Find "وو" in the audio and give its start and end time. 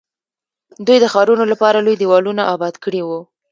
3.07-3.19